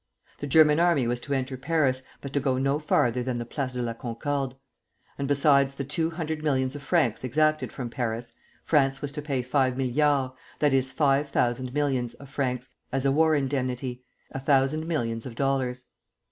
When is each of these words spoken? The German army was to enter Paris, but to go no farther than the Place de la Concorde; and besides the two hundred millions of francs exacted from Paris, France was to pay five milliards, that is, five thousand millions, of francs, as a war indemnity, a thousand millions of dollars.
The 0.39 0.47
German 0.47 0.79
army 0.79 1.05
was 1.05 1.19
to 1.19 1.33
enter 1.35 1.57
Paris, 1.57 2.01
but 2.21 2.33
to 2.33 2.39
go 2.39 2.57
no 2.57 2.79
farther 2.79 3.21
than 3.21 3.37
the 3.37 3.45
Place 3.45 3.73
de 3.73 3.83
la 3.83 3.93
Concorde; 3.93 4.55
and 5.19 5.27
besides 5.27 5.75
the 5.75 5.83
two 5.83 6.09
hundred 6.09 6.43
millions 6.43 6.73
of 6.75 6.81
francs 6.81 7.23
exacted 7.23 7.71
from 7.71 7.91
Paris, 7.91 8.33
France 8.63 9.03
was 9.03 9.11
to 9.11 9.21
pay 9.21 9.43
five 9.43 9.77
milliards, 9.77 10.33
that 10.57 10.73
is, 10.73 10.91
five 10.91 11.29
thousand 11.29 11.71
millions, 11.71 12.15
of 12.15 12.29
francs, 12.29 12.71
as 12.91 13.05
a 13.05 13.11
war 13.11 13.35
indemnity, 13.35 14.03
a 14.31 14.39
thousand 14.39 14.87
millions 14.87 15.27
of 15.27 15.35
dollars. 15.35 15.85